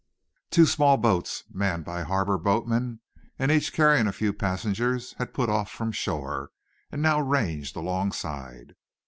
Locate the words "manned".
1.53-1.85